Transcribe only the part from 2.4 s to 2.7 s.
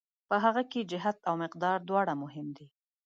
دي.